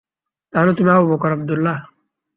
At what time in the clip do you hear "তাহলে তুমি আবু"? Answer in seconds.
0.53-1.05